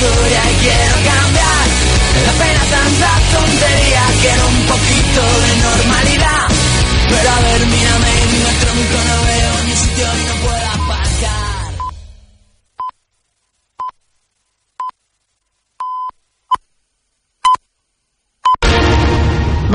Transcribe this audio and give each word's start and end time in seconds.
historia 0.00 0.40
y 0.50 0.54
quiero 0.64 0.94
cambiar. 1.04 1.66
La 2.24 2.32
pena 2.40 2.62
tanta 2.70 3.10
tontería 3.36 4.02
quiero 4.22 4.46
un 4.48 4.62
poquito 4.64 5.22
de 5.44 5.56
normalidad. 5.60 6.48
Pero 7.08 7.30
a 7.30 7.40
ver 7.40 7.66
mírame 7.66 8.10
en 8.22 8.32
mi 8.32 8.50
tronco 8.60 9.29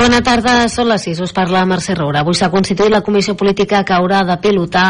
Bona 0.06 0.20
tarda, 0.22 0.68
són 0.70 0.86
les 0.86 1.02
6, 1.02 1.18
us 1.24 1.32
parla 1.34 1.64
Mercè 1.66 1.96
Roura. 1.98 2.20
Avui 2.22 2.36
s'ha 2.38 2.46
constituït 2.52 2.92
la 2.94 3.00
comissió 3.02 3.32
política 3.34 3.80
que 3.82 3.94
haurà 3.96 4.20
de 4.28 4.36
pilotar 4.38 4.84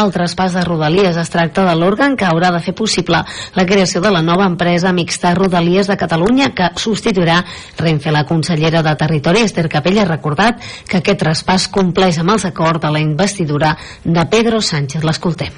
el 0.00 0.12
traspàs 0.14 0.56
de 0.56 0.62
Rodalies. 0.64 1.18
Es 1.20 1.28
tracta 1.28 1.66
de 1.66 1.74
l'òrgan 1.76 2.16
que 2.16 2.24
haurà 2.24 2.48
de 2.54 2.62
fer 2.64 2.72
possible 2.72 3.20
la 3.52 3.66
creació 3.68 4.00
de 4.00 4.14
la 4.14 4.22
nova 4.24 4.46
empresa 4.48 4.94
mixta 4.96 5.34
Rodalies 5.36 5.92
de 5.92 5.98
Catalunya 6.00 6.54
que 6.56 6.70
substituirà 6.80 7.42
Renfe. 7.82 8.16
La 8.16 8.24
consellera 8.24 8.80
de 8.80 8.96
Territori, 8.96 9.44
Esther 9.44 9.68
Capella, 9.68 10.06
ha 10.06 10.12
recordat 10.14 10.64
que 10.88 11.02
aquest 11.02 11.20
traspàs 11.20 11.68
compleix 11.68 12.24
amb 12.24 12.32
els 12.38 12.48
acords 12.48 12.80
de 12.80 12.96
la 12.96 13.04
investidura 13.04 13.76
de 14.04 14.24
Pedro 14.32 14.64
Sánchez. 14.64 15.04
L'escoltem. 15.04 15.52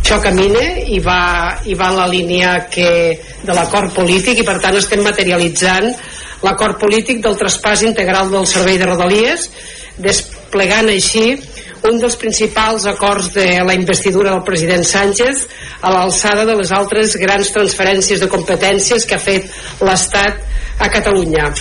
això 0.00 0.16
camina 0.22 0.64
i 0.88 1.00
va, 1.04 1.58
i 1.66 1.74
va 1.74 1.90
en 1.90 1.96
la 2.00 2.08
línia 2.08 2.70
que, 2.72 3.20
de 3.42 3.52
l'acord 3.52 3.92
polític 3.92 4.38
i 4.40 4.44
per 4.46 4.62
tant 4.62 4.80
estem 4.80 5.04
materialitzant 5.04 5.92
l'acord 6.44 6.80
polític 6.80 7.22
del 7.24 7.36
traspàs 7.38 7.84
integral 7.86 8.30
del 8.32 8.46
servei 8.46 8.78
de 8.78 8.88
Rodalies 8.88 9.48
desplegant 9.96 10.90
així 10.92 11.36
un 11.86 12.00
dels 12.02 12.16
principals 12.18 12.86
acords 12.90 13.30
de 13.34 13.46
la 13.64 13.74
investidura 13.76 14.32
del 14.32 14.44
president 14.44 14.84
Sánchez 14.84 15.46
a 15.80 15.92
l'alçada 15.92 16.44
de 16.48 16.56
les 16.58 16.72
altres 16.72 17.16
grans 17.20 17.52
transferències 17.54 18.20
de 18.20 18.28
competències 18.32 19.06
que 19.06 19.16
ha 19.16 19.22
fet 19.22 19.48
l'Estat 19.84 20.42
a 20.80 20.90
Catalunya. 20.92 21.52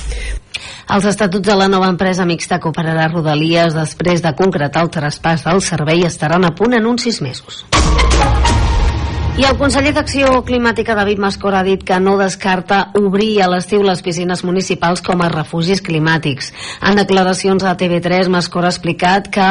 Els 0.95 1.05
estatuts 1.09 1.47
de 1.47 1.55
la 1.57 1.67
nova 1.67 1.89
empresa 1.89 2.27
mixta 2.29 2.59
que 2.61 2.69
operarà 2.69 3.07
Rodalies 3.09 3.73
després 3.73 4.21
de 4.21 4.35
concretar 4.37 4.85
el 4.85 4.91
traspàs 4.93 5.45
del 5.45 5.61
servei 5.65 6.05
estaran 6.05 6.45
a 6.45 6.53
punt 6.57 6.77
en 6.77 6.85
uns 6.85 7.07
sis 7.07 7.21
mesos. 7.25 7.63
I 9.35 9.43
el 9.43 9.57
conseller 9.59 9.91
d'Acció 9.91 10.29
Climàtica, 10.47 10.93
David 10.95 11.19
Mascor, 11.19 11.57
ha 11.59 11.63
dit 11.67 11.81
que 11.83 11.97
no 11.99 12.13
descarta 12.15 12.77
obrir 12.95 13.41
a 13.43 13.49
l'estiu 13.51 13.81
les 13.83 13.99
piscines 13.99 14.45
municipals 14.47 15.01
com 15.03 15.19
a 15.19 15.27
refugis 15.27 15.81
climàtics. 15.83 16.53
En 16.79 16.95
declaracions 16.95 17.65
a 17.67 17.73
TV3, 17.75 18.29
Mascor 18.31 18.63
ha 18.63 18.71
explicat 18.71 19.27
que 19.27 19.49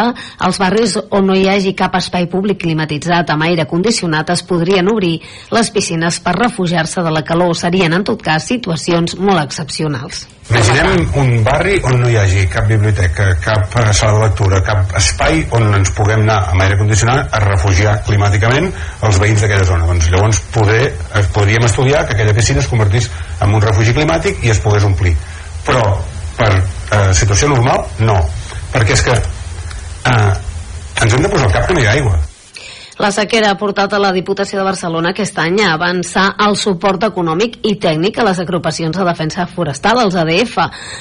als 0.49 0.61
barris 0.63 0.97
on 1.11 1.29
no 1.29 1.37
hi 1.37 1.45
hagi 1.53 1.75
cap 1.77 1.99
espai 2.01 2.31
públic 2.33 2.63
climatitzat 2.65 3.35
amb 3.35 3.45
aire 3.45 3.69
condicionat 3.69 4.33
es 4.33 4.41
podrien 4.49 4.89
obrir 4.89 5.19
les 5.53 5.69
piscines 5.69 6.17
per 6.25 6.39
refugiar-se 6.39 7.05
de 7.05 7.13
la 7.13 7.21
calor. 7.21 7.53
Serien, 7.53 7.93
en 7.93 8.09
tot 8.09 8.25
cas, 8.25 8.49
situacions 8.49 9.19
molt 9.21 9.45
excepcionals. 9.45 10.25
Imaginem 10.45 11.09
un 11.17 11.43
barri 11.43 11.79
on 11.89 12.03
no 12.03 12.09
hi 12.13 12.19
hagi 12.21 12.43
cap 12.53 12.67
biblioteca, 12.69 13.31
cap 13.41 13.73
sala 13.97 14.19
de 14.19 14.25
lectura, 14.27 14.59
cap 14.61 14.91
espai 14.99 15.41
on 15.57 15.71
ens 15.79 15.93
puguem 15.97 16.21
anar 16.27 16.51
amb 16.51 16.61
aire 16.67 16.77
condicionat 16.77 17.33
a 17.33 17.41
refugiar 17.47 17.95
climàticament 18.05 18.69
els 19.09 19.21
veïns 19.23 19.41
d'aquella 19.41 19.65
zona. 19.65 19.89
Doncs 19.89 20.11
llavors 20.13 20.43
poder, 20.53 20.83
eh, 20.93 21.25
podríem 21.33 21.65
estudiar 21.65 22.05
que 22.05 22.13
aquella 22.13 22.37
piscina 22.37 22.61
es 22.61 22.69
convertís 22.69 23.09
en 23.41 23.55
un 23.57 23.65
refugi 23.65 23.97
climàtic 23.97 24.45
i 24.45 24.53
es 24.53 24.61
pogués 24.61 24.85
omplir. 24.85 25.17
Però 25.65 25.81
per 26.37 26.53
eh, 26.53 27.15
situació 27.17 27.49
normal, 27.49 27.81
no. 28.05 28.21
Perquè 28.75 28.99
és 28.99 29.07
que 29.09 29.17
eh, 29.17 30.31
ens 31.01 31.15
hem 31.15 31.25
de 31.25 31.33
posar 31.33 31.49
al 31.49 31.57
cap 31.57 31.71
que 31.71 31.79
no 31.79 31.81
hi 31.81 31.89
ha 31.89 31.97
aigua. 31.97 32.21
La 33.05 33.11
sequera 33.13 33.51
ha 33.53 33.57
portat 33.61 33.93
a 33.93 33.99
la 34.01 34.15
Diputació 34.17 34.57
de 34.57 34.63
Barcelona 34.65 35.11
aquest 35.13 35.37
any 35.43 35.59
a 35.61 35.75
avançar 35.75 36.23
el 36.41 36.55
suport 36.57 37.03
econòmic 37.05 37.59
i 37.69 37.75
tècnic 37.77 38.17
a 38.17 38.25
les 38.25 38.39
agrupacions 38.41 38.97
de 38.97 39.05
defensa 39.05 39.45
forestal, 39.45 40.01
els 40.01 40.17
ADF, 40.17 40.55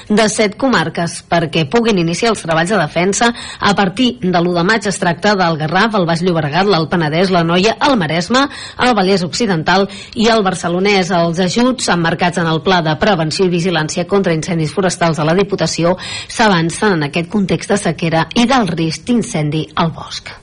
de 0.09 0.25
set 0.28 0.57
comarques, 0.59 1.22
perquè 1.31 1.63
puguin 1.72 2.01
iniciar 2.03 2.33
els 2.33 2.44
treballs 2.44 2.73
de 2.75 2.81
defensa 2.81 3.29
a 3.31 3.72
partir 3.78 4.17
de 4.19 4.35
l'1 4.35 4.57
de 4.57 4.66
maig. 4.67 4.89
Es 4.91 5.00
tracta 5.00 5.38
del 5.39 5.55
Garraf, 5.61 5.95
el 5.95 6.09
Baix 6.09 6.25
Llobregat, 6.28 6.67
l'Alt 6.67 6.91
Penedès, 6.91 7.31
la 7.31 7.45
Noia, 7.47 7.78
el 7.88 7.95
Maresme, 7.95 8.49
el 8.83 8.94
Vallès 8.99 9.23
Occidental 9.23 9.88
i 10.19 10.28
el 10.28 10.44
Barcelonès. 10.44 11.13
Els 11.16 11.39
ajuts 11.39 11.88
emmarcats 11.95 12.44
en 12.44 12.51
el 12.51 12.59
Pla 12.67 12.81
de 12.83 12.97
Prevenció 12.99 13.47
i 13.47 13.53
Vigilància 13.55 14.09
contra 14.11 14.35
incendis 14.35 14.75
forestals 14.75 15.23
de 15.23 15.31
la 15.31 15.39
Diputació 15.39 15.95
s'avancen 16.28 16.97
en 16.99 17.07
aquest 17.07 17.31
context 17.31 17.72
de 17.72 17.83
sequera 17.88 18.28
i 18.35 18.44
del 18.44 18.67
risc 18.75 19.07
d'incendi 19.07 19.69
al 19.79 19.95
bosc. 19.95 20.35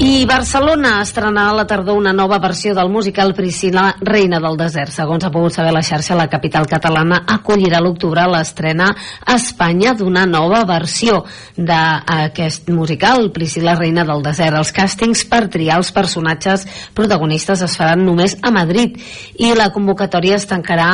I 0.00 0.24
Barcelona 0.24 1.02
estrenarà 1.04 1.50
a 1.50 1.56
la 1.58 1.66
tardor 1.68 1.98
una 1.98 2.14
nova 2.16 2.38
versió 2.40 2.72
del 2.72 2.88
musical 2.88 3.34
Priscila, 3.36 3.98
Reina 4.00 4.38
del 4.40 4.54
Desert. 4.56 4.94
Segons 4.94 5.26
ha 5.26 5.30
pogut 5.30 5.52
saber 5.52 5.74
la 5.76 5.82
xarxa, 5.84 6.14
la 6.16 6.24
capital 6.32 6.64
catalana 6.64 7.18
acollirà 7.28 7.82
l'octubre 7.84 8.24
l'estrena 8.32 8.86
a 8.94 9.34
Espanya 9.36 9.92
d'una 9.92 10.22
nova 10.24 10.62
versió 10.64 11.18
d'aquest 11.54 12.70
musical, 12.72 13.28
Priscila, 13.34 13.74
Reina 13.76 14.06
del 14.08 14.24
Desert. 14.24 14.56
Els 14.62 14.72
càstings 14.72 15.26
per 15.28 15.42
triar 15.52 15.76
els 15.82 15.92
personatges 15.92 16.64
protagonistes 16.96 17.60
es 17.68 17.76
faran 17.76 18.00
només 18.06 18.38
a 18.40 18.54
Madrid 18.56 18.96
i 19.36 19.52
la 19.52 19.68
convocatòria 19.68 20.40
es 20.40 20.48
tancarà 20.48 20.88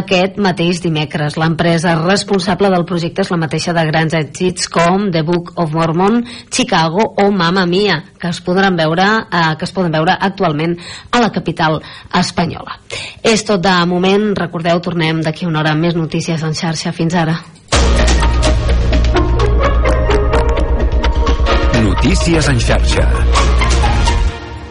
aquest 0.00 0.34
mateix 0.42 0.82
dimecres. 0.82 1.38
L'empresa 1.38 1.94
responsable 2.02 2.74
del 2.74 2.88
projecte 2.90 3.22
és 3.22 3.30
la 3.30 3.38
mateixa 3.38 3.70
de 3.78 3.86
grans 3.86 4.18
èxits 4.18 4.66
com 4.66 5.12
The 5.14 5.22
Book 5.22 5.54
of 5.54 5.78
Mormon, 5.78 6.24
Chicago 6.50 7.06
o 7.22 7.30
Mamma 7.30 7.68
Mia, 7.70 8.02
que 8.18 8.34
es 8.34 8.42
podran 8.48 8.78
veure 8.78 9.06
eh, 9.28 9.44
que 9.60 9.68
es 9.68 9.74
poden 9.76 9.92
veure 9.92 10.16
actualment 10.16 10.76
a 11.12 11.20
la 11.20 11.30
capital 11.34 11.78
espanyola. 12.16 12.80
És 13.22 13.44
tot 13.44 13.62
de 13.64 13.76
moment, 13.90 14.30
recordeu, 14.38 14.80
tornem 14.80 15.22
d'aquí 15.24 15.46
una 15.48 15.60
hora 15.62 15.76
amb 15.76 15.84
més 15.84 15.98
notícies 15.98 16.42
en 16.42 16.56
xarxa. 16.56 16.94
Fins 16.96 17.14
ara. 17.18 17.36
Notícies 21.82 22.48
en 22.48 22.60
xarxa. 22.62 23.04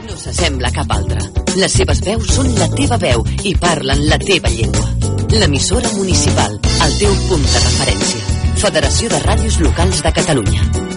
No 0.08 0.18
s'assembla 0.18 0.74
cap 0.76 0.92
altra. 0.96 1.22
Les 1.58 1.74
seves 1.74 2.02
veus 2.06 2.34
són 2.36 2.50
la 2.58 2.68
teva 2.74 3.00
veu 3.02 3.24
i 3.46 3.56
parlen 3.62 4.06
la 4.10 4.20
teva 4.22 4.52
llengua. 4.54 4.90
L'emissora 5.38 5.92
municipal, 5.98 6.60
el 6.86 7.00
teu 7.02 7.18
punt 7.28 7.48
de 7.48 7.64
referència. 7.66 8.38
Federació 8.58 9.10
de 9.14 9.26
Ràdios 9.26 9.60
Locals 9.62 10.02
de 10.06 10.14
Catalunya. 10.20 10.97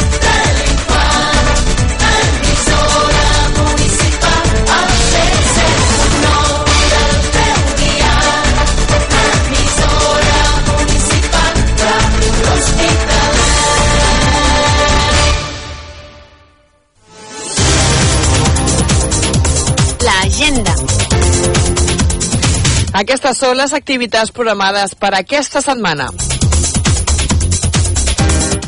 Aquestes 23.01 23.39
són 23.41 23.55
les 23.57 23.71
activitats 23.73 24.29
programades 24.29 24.91
per 24.93 25.09
aquesta 25.17 25.61
setmana. 25.65 26.11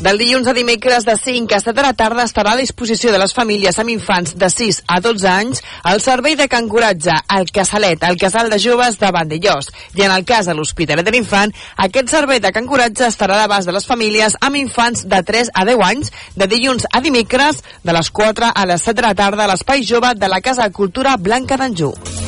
Del 0.03 0.17
dilluns 0.19 0.47
a 0.49 0.55
dimecres 0.57 1.05
de 1.05 1.13
5 1.15 1.53
a 1.53 1.59
7 1.61 1.75
de 1.77 1.83
la 1.85 1.93
tarda 1.93 2.25
estarà 2.25 2.55
a 2.55 2.59
disposició 2.59 3.13
de 3.13 3.19
les 3.21 3.35
famílies 3.37 3.77
amb 3.79 3.93
infants 3.93 4.33
de 4.41 4.49
6 4.49 4.81
a 4.89 4.97
12 5.05 5.29
anys 5.29 5.61
el 5.91 6.01
servei 6.01 6.35
de 6.39 6.49
cancoratge 6.49 7.13
al 7.35 7.45
Casalet, 7.53 8.03
al 8.03 8.17
Casal 8.17 8.49
de 8.49 8.59
Joves 8.59 8.97
de 8.99 9.13
Vandellós. 9.13 9.69
I 9.93 10.07
en 10.07 10.15
el 10.17 10.25
cas 10.25 10.49
de 10.49 10.57
l'Hospitalet 10.57 11.05
de 11.05 11.13
l'Infant, 11.13 11.53
aquest 11.85 12.09
servei 12.09 12.41
de 12.41 12.51
cancoratge 12.57 13.05
estarà 13.07 13.37
a 13.37 13.43
l'abast 13.43 13.69
de 13.69 13.77
les 13.77 13.87
famílies 13.87 14.39
amb 14.41 14.57
infants 14.59 15.05
de 15.13 15.21
3 15.29 15.53
a 15.53 15.69
10 15.69 15.87
anys 15.91 16.11
de 16.35 16.49
dilluns 16.49 16.89
a 16.89 17.05
dimecres 17.05 17.61
de 17.83 17.95
les 17.95 18.09
4 18.09 18.49
a 18.49 18.67
les 18.73 18.89
7 18.89 18.97
de 18.99 19.07
la 19.07 19.15
tarda 19.15 19.45
a 19.45 19.53
l'Espai 19.53 19.85
Jove 19.85 20.15
de 20.17 20.27
la 20.27 20.41
Casa 20.41 20.65
de 20.65 20.73
Cultura 20.81 21.17
Blanca 21.21 21.55
d'Anjou. 21.55 22.22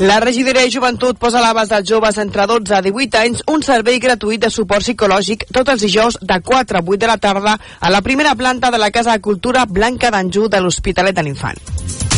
La 0.00 0.20
regidoria 0.20 0.60
de 0.60 0.68
joventut 0.68 1.16
posa 1.16 1.38
a 1.38 1.40
l'abast 1.40 1.72
dels 1.72 1.88
joves 1.88 2.18
entre 2.20 2.44
12 2.50 2.74
a 2.76 2.82
18 2.84 3.16
anys 3.16 3.40
un 3.48 3.62
servei 3.64 3.96
gratuït 3.96 4.42
de 4.42 4.50
suport 4.52 4.84
psicològic 4.84 5.46
tots 5.56 5.72
els 5.72 5.86
dijous 5.86 6.18
de 6.20 6.36
4 6.50 6.82
a 6.82 6.84
8 6.84 7.00
de 7.00 7.08
la 7.08 7.16
tarda 7.16 7.54
a 7.56 7.94
la 7.94 8.02
primera 8.04 8.34
planta 8.36 8.70
de 8.70 8.82
la 8.82 8.90
Casa 8.92 9.16
de 9.16 9.24
Cultura 9.24 9.64
Blanca 9.64 10.12
d'Anjou 10.12 10.52
de 10.52 10.60
l'Hospitalet 10.60 11.16
de 11.16 11.24
l'Infant. 11.24 12.15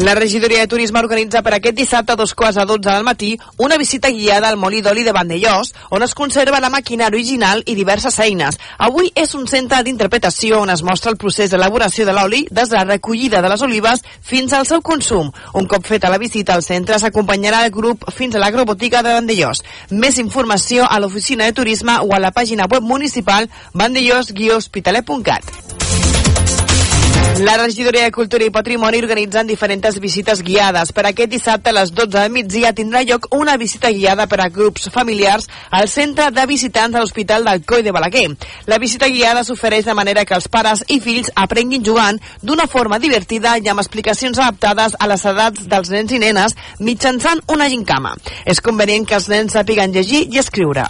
La 0.00 0.14
regidoria 0.14 0.58
de 0.58 0.66
turisme 0.66 0.98
organitza 0.98 1.40
per 1.42 1.54
aquest 1.54 1.76
dissabte 1.78 2.12
a 2.12 2.16
dos 2.18 2.34
quarts 2.34 2.56
a 2.58 2.64
12 2.66 2.90
del 2.90 3.04
matí 3.06 3.38
una 3.58 3.76
visita 3.78 4.10
guiada 4.10 4.48
al 4.48 4.56
molí 4.58 4.80
d'oli 4.82 5.04
de 5.06 5.12
Vandellós, 5.14 5.72
on 5.90 6.02
es 6.02 6.14
conserva 6.18 6.58
la 6.60 6.68
màquina 6.68 7.06
original 7.06 7.62
i 7.64 7.76
diverses 7.78 8.18
eines. 8.18 8.58
Avui 8.78 9.12
és 9.14 9.34
un 9.38 9.46
centre 9.46 9.82
d'interpretació 9.86 10.58
on 10.60 10.70
es 10.74 10.82
mostra 10.82 11.12
el 11.12 11.16
procés 11.16 11.50
d'elaboració 11.50 12.06
de 12.06 12.12
l'oli 12.12 12.42
des 12.50 12.68
de 12.68 12.76
la 12.76 12.84
recollida 12.84 13.40
de 13.40 13.48
les 13.48 13.62
olives 13.62 14.02
fins 14.20 14.52
al 14.52 14.66
seu 14.66 14.82
consum. 14.82 15.30
Un 15.54 15.70
cop 15.70 15.86
feta 15.86 16.10
la 16.10 16.18
visita 16.18 16.54
al 16.54 16.66
centre 16.66 16.98
s'acompanyarà 16.98 17.64
el 17.64 17.70
grup 17.70 18.10
fins 18.10 18.34
a 18.34 18.42
l'agrobotiga 18.42 19.02
de 19.02 19.14
Vandellós. 19.14 19.62
Més 19.90 20.18
informació 20.18 20.90
a 20.90 20.98
l'oficina 20.98 21.46
de 21.46 21.54
turisme 21.54 22.00
o 22.02 22.10
a 22.12 22.18
la 22.18 22.34
pàgina 22.34 22.66
web 22.66 22.82
municipal 22.82 23.48
vandellós-hospitalet.cat. 23.72 26.03
La 27.40 27.56
regidoria 27.56 28.04
de 28.04 28.12
Cultura 28.12 28.44
i 28.46 28.50
Patrimoni 28.54 29.00
organitzen 29.02 29.48
diferents 29.48 29.96
visites 29.98 30.38
guiades. 30.46 30.92
Per 30.94 31.02
aquest 31.08 31.32
dissabte 31.32 31.72
a 31.72 31.74
les 31.74 31.90
12 31.90 32.12
del 32.14 32.30
migdia 32.30 32.70
tindrà 32.72 33.02
lloc 33.02 33.26
una 33.34 33.56
visita 33.58 33.90
guiada 33.90 34.28
per 34.30 34.38
a 34.40 34.48
grups 34.54 34.86
familiars 34.94 35.48
al 35.70 35.88
centre 35.90 36.30
de 36.30 36.46
visitants 36.46 36.94
de 36.94 37.02
l'Hospital 37.02 37.44
del 37.44 37.64
Coi 37.66 37.82
de 37.82 37.90
Balaguer. 37.90 38.28
La 38.70 38.78
visita 38.78 39.10
guiada 39.10 39.42
s'ofereix 39.42 39.84
de 39.84 39.98
manera 39.98 40.24
que 40.24 40.38
els 40.38 40.46
pares 40.46 40.84
i 40.86 41.00
fills 41.02 41.32
aprenguin 41.34 41.84
jugant 41.84 42.22
d'una 42.40 42.68
forma 42.70 43.02
divertida 43.02 43.58
i 43.58 43.68
amb 43.68 43.82
explicacions 43.82 44.38
adaptades 44.38 44.94
a 44.94 45.10
les 45.10 45.26
edats 45.26 45.66
dels 45.66 45.90
nens 45.90 46.14
i 46.14 46.22
nenes 46.22 46.54
mitjançant 46.78 47.42
una 47.50 47.68
gincama. 47.68 48.14
És 48.46 48.62
convenient 48.62 49.10
que 49.10 49.18
els 49.18 49.28
nens 49.28 49.58
sàpiguen 49.58 49.90
llegir 49.90 50.28
i 50.30 50.38
escriure. 50.38 50.86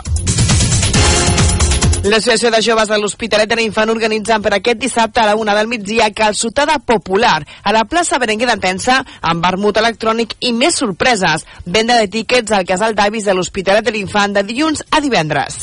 L'Associació 2.04 2.50
de 2.52 2.58
Joves 2.60 2.90
de 2.92 2.98
l'Hospitalet 3.00 3.48
de 3.48 3.56
l'Infant 3.56 3.88
organitzen 3.88 4.42
per 4.44 4.50
aquest 4.52 4.76
dissabte 4.76 5.22
a 5.22 5.24
la 5.30 5.36
una 5.40 5.54
del 5.56 5.70
migdia 5.70 6.10
calçotada 6.12 6.76
popular 6.76 7.38
a 7.62 7.72
la 7.72 7.86
plaça 7.88 8.18
Berenguer 8.20 8.50
d'Entensa 8.50 8.98
amb 9.22 9.46
vermut 9.46 9.80
electrònic 9.80 10.34
i 10.44 10.52
més 10.52 10.76
sorpreses. 10.82 11.46
Venda 11.64 11.96
de 11.96 12.10
tíquets 12.12 12.52
al 12.52 12.68
casal 12.68 12.92
d'avis 12.92 13.24
de 13.24 13.32
l'Hospitalet 13.32 13.88
de 13.88 13.96
l'Infant 13.96 14.36
de 14.36 14.44
dilluns 14.44 14.84
a 14.90 15.00
divendres. 15.00 15.56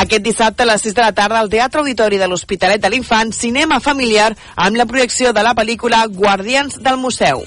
Aquest 0.00 0.28
dissabte 0.28 0.66
a 0.66 0.68
les 0.68 0.84
6 0.84 0.98
de 1.00 1.06
la 1.06 1.14
tarda 1.16 1.40
al 1.40 1.48
Teatre 1.48 1.80
Auditori 1.80 2.20
de 2.20 2.28
l'Hospitalet 2.28 2.84
de 2.84 2.92
l'Infant, 2.92 3.32
cinema 3.32 3.80
familiar 3.80 4.34
amb 4.56 4.76
la 4.76 4.84
projecció 4.84 5.32
de 5.32 5.42
la 5.42 5.56
pel·lícula 5.56 6.04
Guardians 6.12 6.76
del 6.84 7.00
Museu. 7.00 7.46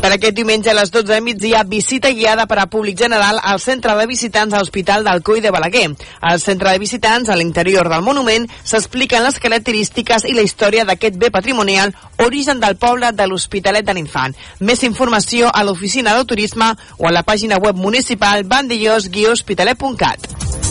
Per 0.00 0.08
aquest 0.14 0.32
diumenge 0.32 0.70
a 0.72 0.74
les 0.74 0.88
12 0.88 1.12
de 1.12 1.20
migdia, 1.20 1.60
visita 1.68 2.08
guiada 2.16 2.46
per 2.48 2.56
a 2.62 2.66
públic 2.72 2.96
general 2.96 3.36
al 3.44 3.60
centre 3.60 3.92
de 3.98 4.06
visitants 4.08 4.54
a 4.54 4.62
l'Hospital 4.62 5.04
del 5.04 5.20
Coi 5.22 5.42
de 5.44 5.52
Balaguer. 5.52 5.90
Al 6.24 6.40
centre 6.40 6.72
de 6.72 6.80
visitants, 6.80 7.28
a 7.28 7.36
l'interior 7.36 7.90
del 7.92 8.06
monument, 8.06 8.48
s'expliquen 8.64 9.26
les 9.26 9.36
característiques 9.44 10.24
i 10.24 10.32
la 10.32 10.46
història 10.46 10.86
d'aquest 10.88 11.20
bé 11.20 11.28
patrimonial, 11.30 11.92
origen 12.24 12.64
del 12.64 12.78
poble 12.80 13.12
de 13.12 13.28
l'Hospitalet 13.28 13.84
de 13.84 13.98
l'Infant. 13.98 14.32
Més 14.60 14.86
informació 14.88 15.52
a 15.52 15.66
l'oficina 15.68 16.16
de 16.16 16.24
turisme 16.24 16.72
o 16.96 17.06
a 17.06 17.12
la 17.12 17.22
pàgina 17.22 17.60
web 17.60 17.76
municipal 17.76 18.48
bandellós-hospitalet.cat. 18.48 20.69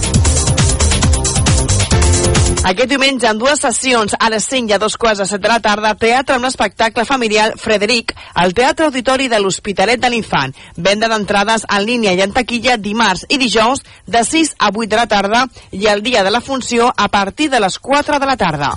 Aquest 2.59 2.89
diumenge, 2.91 3.23
en 3.23 3.37
dues 3.39 3.61
sessions, 3.63 4.13
a 4.19 4.27
les 4.29 4.43
5 4.51 4.67
i 4.67 4.73
a 4.75 4.79
dos 4.81 4.97
quarts 4.99 5.21
de 5.21 5.25
set 5.29 5.39
de 5.41 5.47
la 5.47 5.61
tarda, 5.63 5.93
teatre 5.95 6.35
amb 6.35 6.43
l'espectacle 6.43 7.05
familiar 7.07 7.53
Frederic, 7.57 8.11
al 8.35 8.51
Teatre 8.53 8.89
Auditori 8.89 9.29
de 9.31 9.39
l'Hospitalet 9.39 10.01
de 10.01 10.09
l'Infant. 10.11 10.51
Venda 10.75 11.07
d'entrades 11.07 11.63
en 11.69 11.85
línia 11.87 12.13
i 12.13 12.21
en 12.25 12.35
taquilla 12.35 12.75
dimarts 12.75 13.23
i 13.29 13.39
dijous 13.39 13.85
de 14.05 14.25
6 14.27 14.57
a 14.59 14.73
8 14.75 14.89
de 14.91 14.99
la 14.99 15.07
tarda 15.07 15.45
i 15.71 15.87
el 15.87 16.03
dia 16.03 16.25
de 16.27 16.35
la 16.35 16.41
funció 16.41 16.91
a 16.95 17.07
partir 17.07 17.49
de 17.49 17.63
les 17.63 17.79
4 17.79 18.19
de 18.19 18.27
la 18.27 18.35
tarda. 18.35 18.73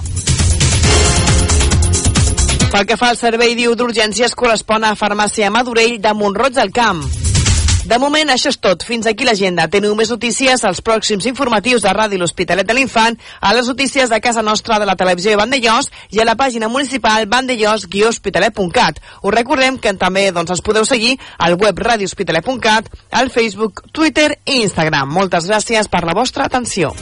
Pel 2.73 2.87
que 2.87 2.97
fa 2.97 3.11
al 3.11 3.19
servei 3.19 3.59
diu 3.59 3.75
d'urgències 3.75 4.39
correspon 4.39 4.87
a 4.87 4.95
Farmàcia 4.97 5.51
Madurell 5.51 5.99
de 6.01 6.15
Montroig 6.15 6.55
del 6.55 6.71
Camp. 6.73 7.03
De 7.83 7.99
moment, 7.99 8.31
això 8.31 8.53
és 8.53 8.59
tot. 8.63 8.85
Fins 8.87 9.09
aquí 9.11 9.27
l'agenda. 9.27 9.67
Teniu 9.71 9.97
més 9.99 10.11
notícies 10.13 10.63
als 10.65 10.81
pròxims 10.87 11.27
informatius 11.27 11.83
de 11.83 11.91
Ràdio 11.91 12.21
L'Hospitalet 12.21 12.67
de 12.67 12.77
l'Infant, 12.77 13.17
a 13.41 13.51
les 13.57 13.67
notícies 13.67 14.11
de 14.11 14.21
casa 14.23 14.43
nostra 14.43 14.79
de 14.79 14.87
la 14.87 14.95
televisió 14.97 15.33
de 15.33 15.41
Vandellós 15.41 15.91
i 16.15 16.21
a 16.23 16.27
la 16.29 16.37
pàgina 16.39 16.69
municipal 16.71 17.27
vandellós-hospitalet.cat. 17.27 19.01
Us 19.23 19.35
recordem 19.35 19.81
que 19.83 19.95
també 19.99 20.29
doncs, 20.31 20.55
ens 20.55 20.63
podeu 20.63 20.87
seguir 20.87 21.17
al 21.39 21.59
web 21.59 21.79
radiohospitalet.cat, 21.79 22.93
al 23.11 23.31
Facebook, 23.35 23.83
Twitter 23.91 24.39
i 24.47 24.63
Instagram. 24.63 25.11
Moltes 25.11 25.51
gràcies 25.51 25.91
per 25.91 26.05
la 26.07 26.15
vostra 26.15 26.47
atenció. 26.47 26.95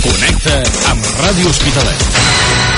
Connecta 0.00 0.58
amb 0.94 1.12
Ràdio 1.20 1.52
Hospitalet. 1.52 2.75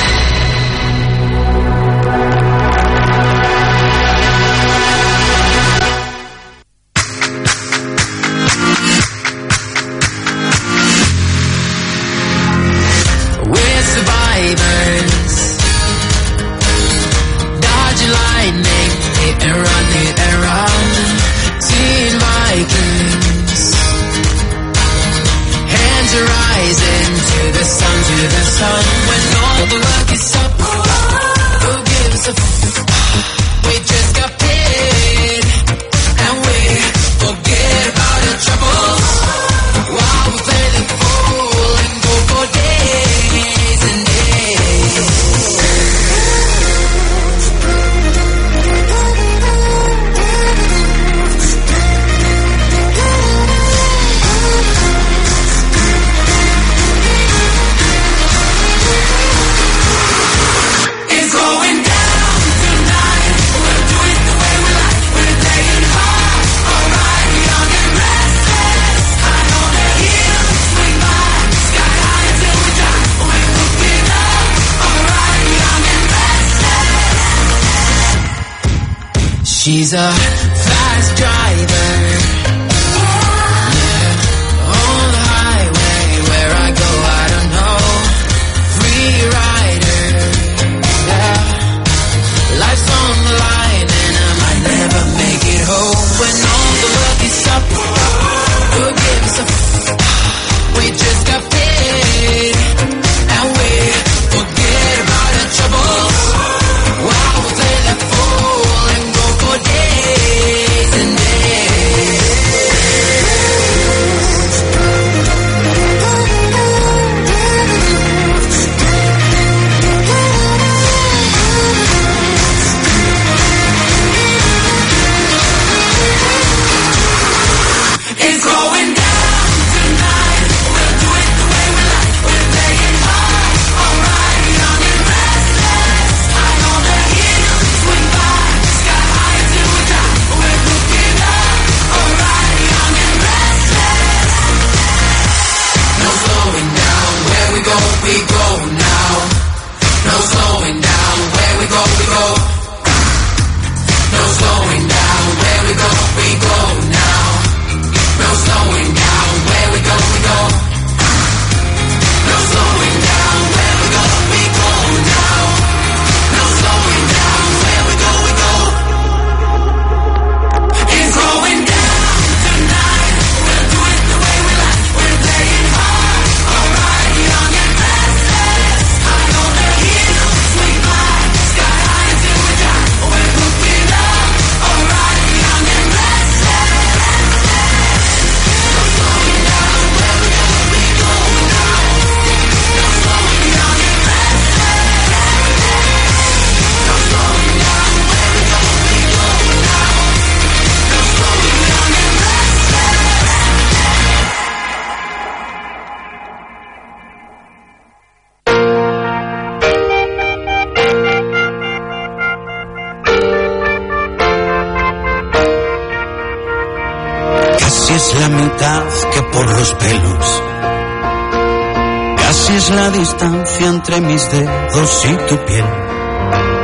Distancia 223.48 223.66
entre 223.68 224.00
mis 224.00 224.30
dedos 224.30 225.04
y 225.04 225.28
tu 225.28 225.36
piel. 225.46 225.64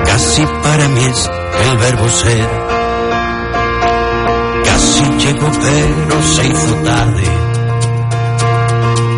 Casi 0.06 0.46
para 0.62 0.88
mí 0.88 1.04
es 1.04 1.30
el 1.66 1.78
verbo 1.78 2.08
ser. 2.08 2.48
Casi 4.64 5.04
llegó 5.18 5.50
pero 5.50 6.22
se 6.22 6.46
hizo 6.46 6.74
tarde. 6.84 7.24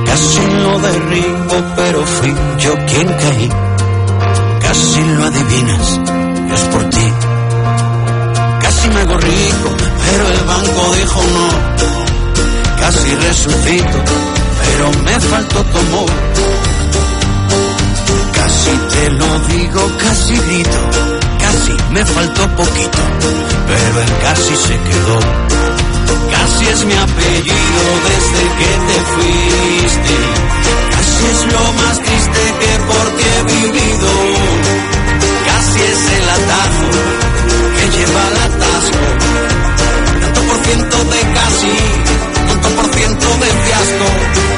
Casi 0.07 0.47
lo 0.63 0.79
derribo 0.79 1.75
pero 1.77 2.07
fui 2.07 2.35
yo 2.59 2.75
quien 2.87 3.09
caí. 3.09 3.51
Casi 4.61 5.01
lo 5.01 5.25
adivinas, 5.25 6.01
es 6.55 6.61
por 6.73 6.85
ti. 6.91 7.13
Casi 8.61 8.89
me 8.89 9.01
hago 9.01 9.17
rico, 9.19 9.69
pero 10.05 10.29
el 10.29 10.45
banco 10.45 10.95
dijo 10.97 11.21
no. 11.35 12.81
Casi 12.81 13.15
resucito, 13.15 13.99
pero 14.61 15.05
me 15.05 15.21
faltó 15.21 15.65
tu 15.65 15.79
amor. 15.79 16.56
Casi 18.37 18.71
te 18.93 19.11
lo 19.11 19.39
digo, 19.49 19.83
casi 19.99 20.35
grito, 20.35 20.81
casi 21.41 21.73
me 21.91 22.05
faltó 22.05 22.49
poquito, 22.57 22.99
pero 23.67 24.01
el 24.01 24.13
casi 24.23 24.55
se 24.57 24.77
quedó. 24.89 25.19
Casi 26.31 26.67
es 26.67 26.85
mi 26.85 26.95
apellido 26.95 27.83
desde 28.09 28.43
que 28.59 28.71
te 28.89 28.99
fuiste. 29.13 30.15
Casi 30.91 31.27
es 31.33 31.53
lo 31.53 31.73
más 31.81 31.97
triste 32.03 32.43
que 32.61 32.73
por 32.89 33.07
ti 33.17 33.25
he 33.25 33.43
vivido. 33.55 34.11
Casi 35.47 35.81
es 35.81 36.01
el 36.19 36.29
atajo 36.39 36.89
que 37.77 37.99
lleva 37.99 38.27
al 38.29 38.37
atasco. 38.49 39.07
Tanto 40.21 40.41
por 40.43 40.59
ciento 40.67 40.97
de 41.05 41.21
casi, 41.39 41.75
tanto 42.49 42.69
por 42.71 42.95
ciento 42.95 43.27
de 43.41 43.51
fiasco. 43.65 44.56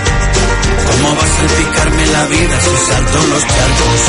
¿Cómo 0.91 1.15
vas 1.15 1.31
a 1.31 1.47
picarme 1.57 2.07
la 2.07 2.27
vida 2.27 2.61
si 2.61 2.77
salto 2.91 3.19
los 3.27 3.43
charcos? 3.47 4.01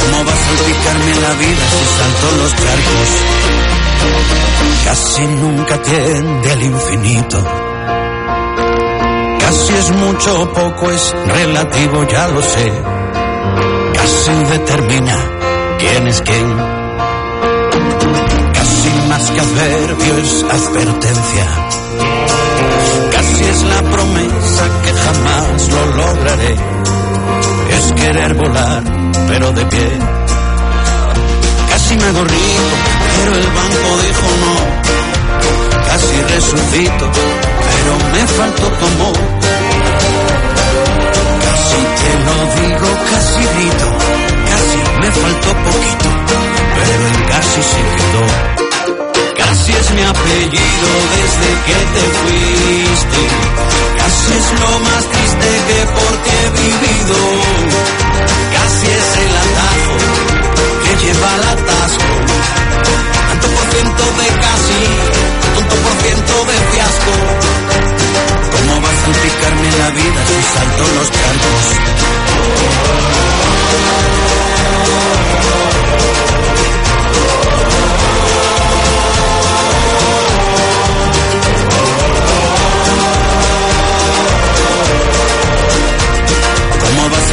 ¿Cómo 0.00 0.24
vas 0.24 0.42
a 0.48 0.64
picarme 0.66 1.14
la 1.20 1.32
vida 1.34 1.64
si 1.70 1.84
salto 1.98 2.26
los 2.36 2.50
charcos? 2.52 3.10
Casi 4.84 5.26
nunca 5.26 5.82
tiende 5.82 6.52
al 6.52 6.62
infinito. 6.62 7.67
Casi 9.68 9.80
es 9.80 9.90
mucho 9.90 10.40
o 10.40 10.48
poco, 10.54 10.90
es 10.90 11.14
relativo, 11.26 12.02
ya 12.04 12.26
lo 12.28 12.40
sé. 12.40 12.72
Casi 13.92 14.32
determina 14.50 15.16
quién 15.78 16.06
es 16.06 16.22
quién. 16.22 16.56
Casi 18.54 18.90
más 19.08 19.30
que 19.30 19.40
adverbio 19.40 20.16
es 20.22 20.42
advertencia. 20.42 21.46
Casi 23.12 23.44
es 23.44 23.62
la 23.64 23.82
promesa 23.82 24.64
que 24.84 24.92
jamás 24.94 25.68
lo 25.68 25.86
lograré. 25.96 26.56
Es 27.76 27.92
querer 27.92 28.34
volar, 28.36 28.82
pero 29.28 29.52
de 29.52 29.66
pie. 29.66 29.88
Casi 31.68 31.94
me 31.94 32.04
hago 32.04 32.24
pero 32.24 33.34
el 33.34 33.46
banco 33.48 33.88
dijo 34.06 34.28
no. 34.40 34.88
Casi 35.88 36.22
resucito, 36.22 37.10
me 38.12 38.26
faltó 38.26 38.66
tu. 38.80 39.12
Casi 41.44 41.80
te 42.00 42.12
lo 42.26 42.36
digo, 42.56 42.88
casi 43.10 43.42
grito, 43.54 43.88
casi 44.50 44.78
me 45.00 45.10
faltó 45.10 45.50
poquito, 45.66 46.08
pero 46.76 47.02
el 47.08 47.18
casi 47.28 47.60
se 47.62 47.80
quedó. 47.94 48.24
Casi 49.36 49.72
es 49.72 49.90
mi 49.92 50.02
apellido 50.02 50.90
desde 51.16 51.50
que 51.66 51.78
te 51.94 52.04
fuiste. 52.18 53.20
Casi 53.98 54.32
es 54.40 54.60
lo 54.60 54.72
más 54.80 55.04
triste 55.12 55.48
que 55.68 55.80
por 55.96 56.12
ti 56.22 56.30
he 56.30 56.50
vivido. 56.60 57.18
Casi 58.52 58.86
es 58.86 59.08
el 59.24 59.36
atajo 59.36 60.37
lleva 61.00 61.34
al 61.34 61.42
atasco. 61.42 62.04
Tanto 63.28 63.46
por 63.48 63.64
ciento 63.72 64.04
de 64.18 64.28
casi, 64.44 64.82
tanto 65.54 65.74
por 65.76 65.94
ciento 66.02 66.34
de 66.48 66.56
fiasco. 66.72 67.12
¿Cómo 68.52 68.80
vas 68.80 69.00
a 69.04 69.10
picarme 69.22 69.70
la 69.78 69.90
vida 69.90 70.20
si 70.26 70.42
salto 70.54 70.84
los 70.96 71.10
charcos? 71.10 71.64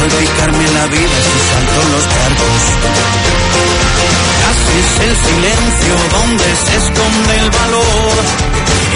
¿Cómo 0.06 0.14
vas 0.14 0.22
a 0.22 0.30
picarme 0.30 0.64
la 0.70 0.86
vida 0.86 1.18
si 1.26 1.38
salto 1.50 1.80
los 1.90 2.04
charcos? 2.14 2.62
Casi 4.42 4.72
es 4.78 4.92
el 5.02 5.14
silencio 5.26 5.94
donde 6.14 6.48
se 6.64 6.76
esconde 6.76 7.34
el 7.42 7.50
valor. 7.50 8.14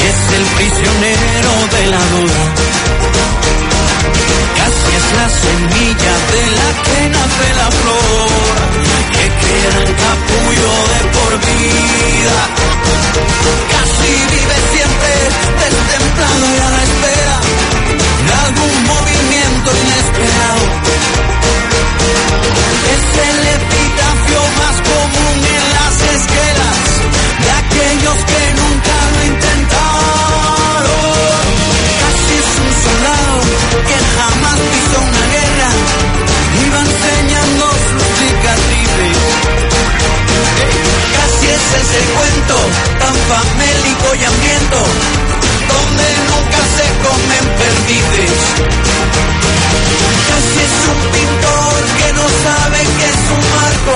Es 0.07 0.19
el 0.38 0.45
prisionero 0.55 1.52
de 1.75 1.87
la 1.90 2.02
duda. 2.14 2.43
Casi 4.55 4.88
es 5.00 5.07
la 5.19 5.29
semilla 5.43 6.14
de 6.31 6.43
la 6.59 6.69
que 6.85 6.99
nace 7.11 7.49
la 7.59 7.69
flor. 7.81 8.31
Que 9.11 9.26
queda 9.43 9.79
en 9.83 9.93
capullo 10.07 10.73
de 10.93 11.00
por 11.17 11.33
vida. 11.50 12.38
Casi 13.73 14.12
vive 14.31 14.57
siempre 14.73 15.12
destemplado 15.59 16.45
y 16.47 16.61
a 16.61 16.71
la 16.71 16.83
espera 16.85 17.40
de 18.27 18.33
algún 18.33 18.75
movimiento 18.87 19.69
inesperado. 19.83 20.65
Es 22.95 23.05
el 23.29 23.39
epitafio 23.59 24.41
más 24.61 24.77
común 24.91 25.39
en 25.57 25.65
las 25.79 25.95
esquelas 26.17 26.79
de 27.45 27.50
aquellos 27.62 28.19
que 28.31 28.43
nunca 28.61 28.95
lo 29.15 29.21
intentaron. 29.33 30.71
Casi 32.00 32.33
es 32.43 32.50
un 32.65 32.73
soldado 32.85 33.35
que 33.89 33.97
jamás 34.17 34.59
pisó 34.73 34.99
una 35.11 35.25
guerra 35.35 35.71
va 36.73 36.81
enseñando 36.81 37.65
sus 37.89 38.07
cicatrices. 38.19 39.19
Casi 41.17 41.47
es 41.57 41.67
ese 41.81 42.00
cuento 42.15 42.57
tan 43.00 43.15
famélico 43.31 44.07
y 44.15 44.25
hambriento 44.25 44.79
donde 45.69 46.05
nunca 46.19 46.30
se 46.81 46.89
comen. 47.05 47.45
Casi 50.29 50.59
es 50.67 50.77
un 50.93 51.01
pintor 51.15 51.81
que 51.99 52.09
no 52.19 52.27
sabe 52.45 52.79
que 52.97 53.07
es 53.15 53.23
un 53.37 53.43
marco. 53.57 53.95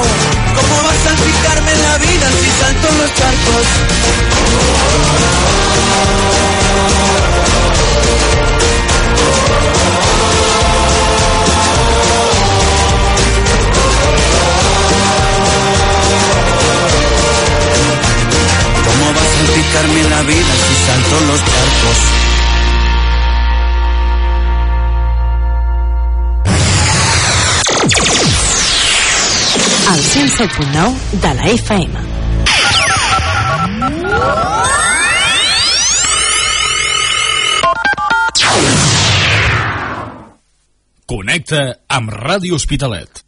¿Cómo 0.57 0.75
vas 0.85 0.97
a 0.97 1.05
salpicarme 1.05 1.73
la 1.87 1.99
vida 1.99 2.27
si 2.41 2.51
salto 2.61 2.89
los 2.99 3.11
charcos? 3.15 3.67
¿Cómo 18.87 19.05
vas 19.13 19.23
a 19.23 19.37
salpicarme 19.37 20.03
la 20.03 20.23
vida 20.23 20.53
si 20.67 20.75
salto 20.87 21.21
los 21.29 21.41
charcos? 21.45 22.44
107.9 30.25 31.21
de 31.21 31.35
la 31.35 31.45
FM. 31.53 31.93
Connecta 41.05 41.61
amb 41.89 42.09
Ràdio 42.09 42.57
Hospitalet. 42.57 43.21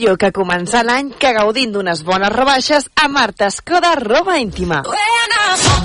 Millor 0.00 0.16
que 0.16 0.30
començar 0.32 0.80
l'any 0.86 1.10
que 1.20 1.34
gaudint 1.36 1.74
d'unes 1.74 2.00
bones 2.08 2.32
rebaixes 2.32 2.86
a 2.96 3.04
Marta 3.12 3.50
Escoda 3.52 3.90
Roba 4.00 4.38
Íntima. 4.40 4.80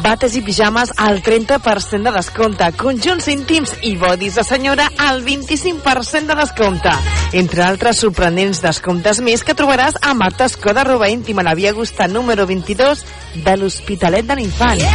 Bates 0.06 0.38
i 0.40 0.42
pijames 0.46 0.94
al 1.04 1.20
30% 1.26 2.08
de 2.08 2.14
descompte, 2.16 2.70
conjunts 2.80 3.28
íntims 3.28 3.74
i 3.84 3.96
bodis 4.00 4.38
de 4.40 4.46
senyora 4.48 4.88
al 5.10 5.20
25% 5.26 6.32
de 6.32 6.40
descompte. 6.40 6.96
Entre 7.36 7.66
altres 7.66 8.00
sorprenents 8.06 8.64
descomptes 8.64 9.20
més 9.20 9.44
que 9.44 9.58
trobaràs 9.58 10.00
a 10.00 10.14
Marta 10.16 10.48
Escoda 10.48 10.88
Roba 10.88 11.12
Íntima, 11.12 11.44
a 11.44 11.50
la 11.50 11.56
via 11.60 11.76
Augusta 11.76 12.08
número 12.08 12.48
22 12.48 13.04
de 13.44 13.58
l'Hospitalet 13.58 14.24
de 14.24 14.40
l'Infant. 14.40 14.86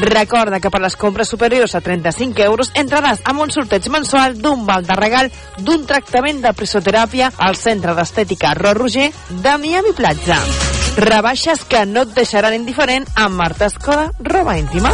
Recorda 0.00 0.60
que 0.60 0.70
per 0.72 0.80
les 0.80 0.96
compres 0.96 1.28
superiors 1.28 1.74
a 1.76 1.82
35 1.84 2.40
euros 2.46 2.70
entraràs 2.78 3.20
amb 3.28 3.42
un 3.44 3.50
sorteig 3.52 3.84
mensual 3.92 4.38
d'un 4.40 4.62
val 4.64 4.86
de 4.86 4.96
regal 4.96 5.28
d'un 5.58 5.84
tractament 5.84 6.40
de 6.40 6.54
presoteràpia 6.56 7.28
al 7.36 7.58
Centre 7.60 7.92
d'Estètica 8.20 8.52
Ro 8.52 8.74
Roger 8.74 9.12
de 9.30 9.52
Miami 9.56 9.94
Platja. 9.96 10.36
Rebaixes 11.00 11.62
que 11.64 11.86
no 11.88 12.02
et 12.04 12.12
deixaran 12.12 12.52
indiferent 12.52 13.06
amb 13.16 13.38
Marta 13.38 13.70
Escoda, 13.70 14.10
roba 14.20 14.58
íntima. 14.60 14.92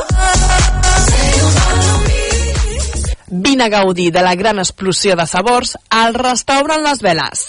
Vine 3.27 3.67
a 3.67 3.73
gaudir 3.73 4.13
de 4.15 4.23
la 4.23 4.37
gran 4.39 4.63
explosió 4.63 5.19
de 5.19 5.27
sabors 5.27 5.75
al 5.91 6.15
restaurant 6.15 6.87
Les 6.87 7.03
Veles 7.03 7.49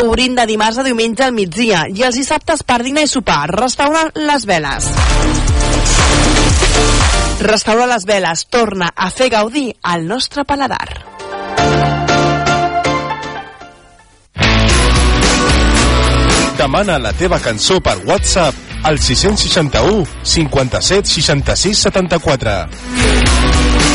Obrint 0.00 0.38
de 0.38 0.46
dimarts 0.48 0.78
a 0.80 0.84
diumenge 0.86 1.24
al 1.26 1.34
migdia 1.36 1.82
i 1.92 2.04
els 2.06 2.16
dissabtes 2.16 2.62
per 2.64 2.78
dinar 2.82 3.04
i 3.04 3.10
sopar. 3.10 3.44
Restaurant 3.52 4.08
Les 4.16 4.46
Veles. 4.48 4.88
Restaurant 7.42 7.90
Les 7.92 8.06
Veles 8.08 8.46
torna 8.48 8.88
a 8.96 9.10
fer 9.12 9.28
gaudir 9.34 9.68
al 9.82 10.06
nostre 10.08 10.46
paladar. 10.48 10.86
Demana 16.56 16.98
la 17.02 17.12
teva 17.12 17.40
cançó 17.42 17.80
per 17.82 17.98
WhatsApp 18.06 18.54
al 18.88 18.98
661 18.98 20.06
57 20.22 21.10
66 21.10 21.88
74. 21.90 23.91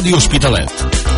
Amb 0.00 0.06
Ràdio 0.06 0.16
Hospitalet. 0.16 1.09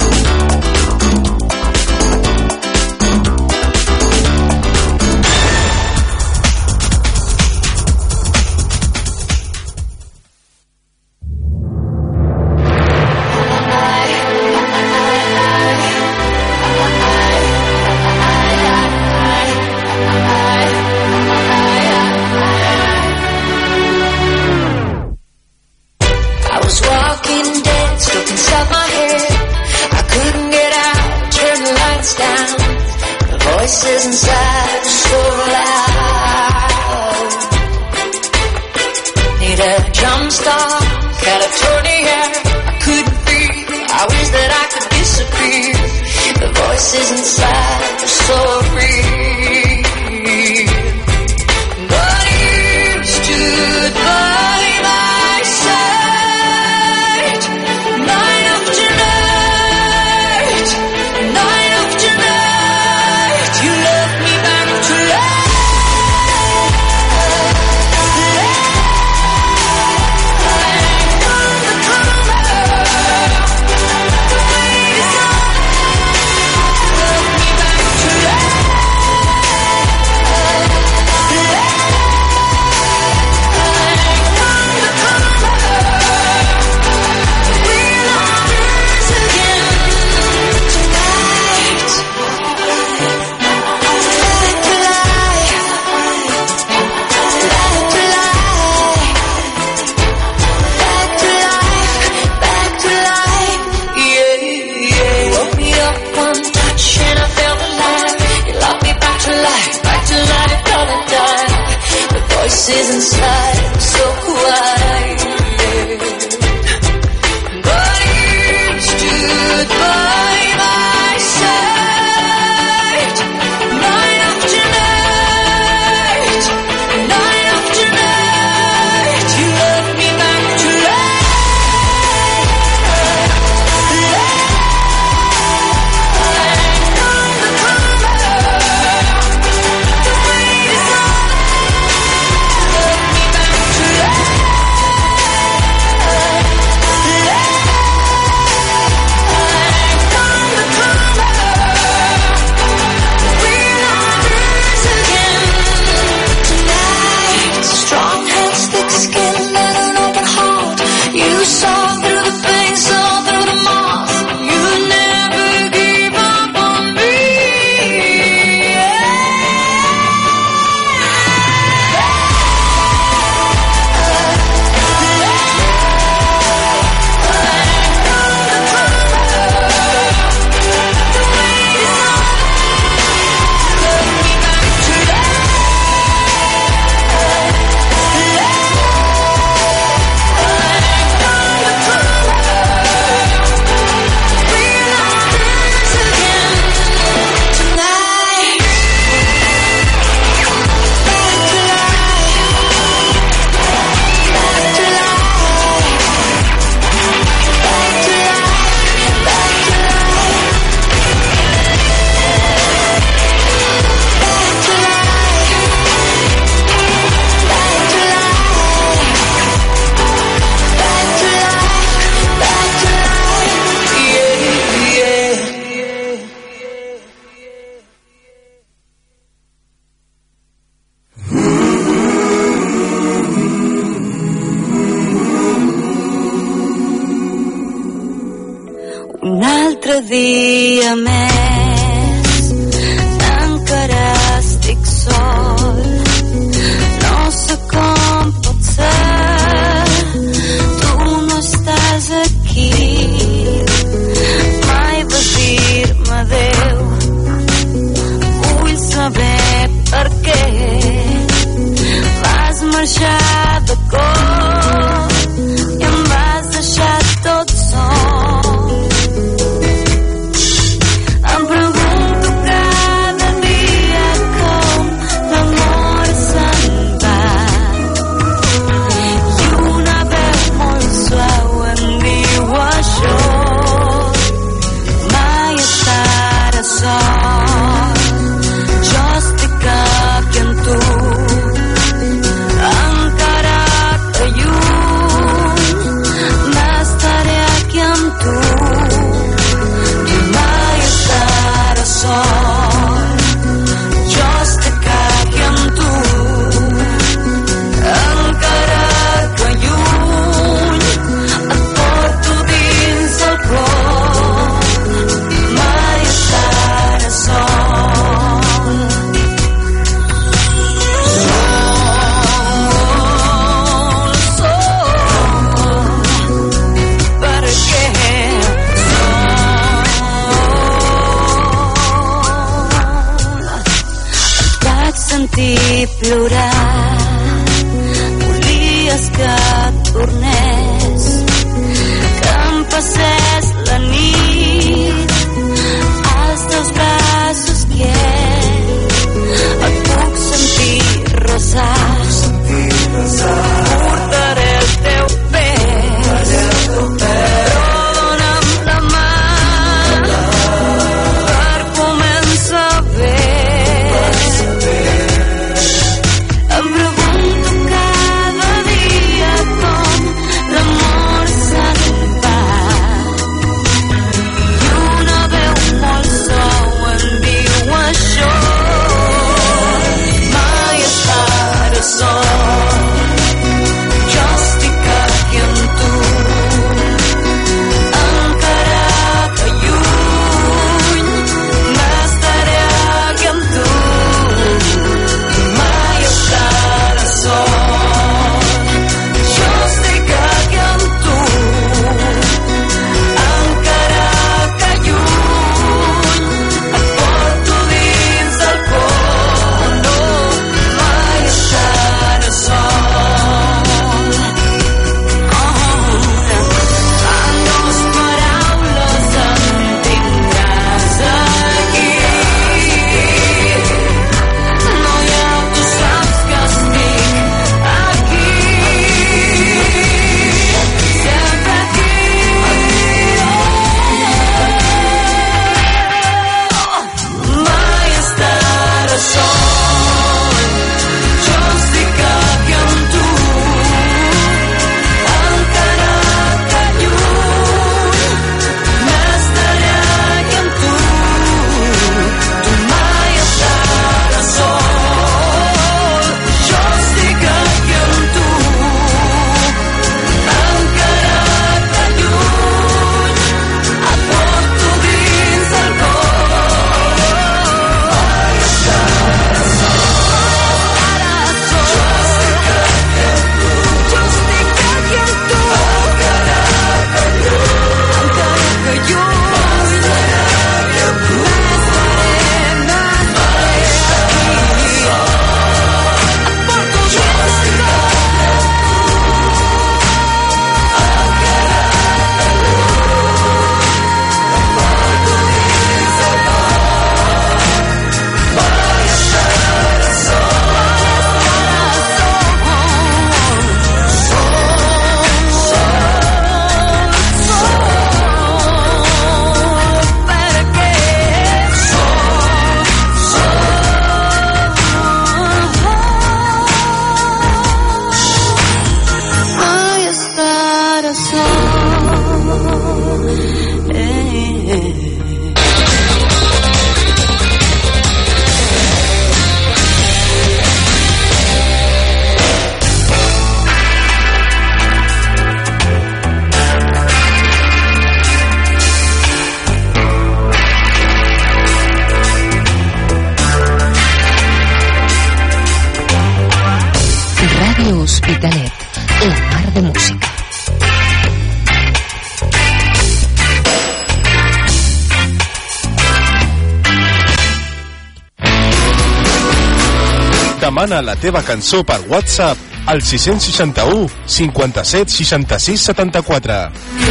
Demana 560.62 560.80
la 560.86 560.94
teva 560.94 561.24
cançó 561.26 561.64
per 561.66 561.80
WhatsApp 561.90 562.38
al 562.70 562.84
661 562.86 563.88
57 564.06 564.94
66 564.94 565.66
74. 565.72 566.81